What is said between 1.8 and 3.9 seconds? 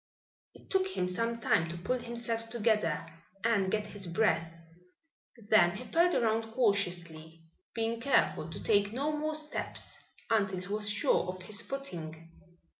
himself together and get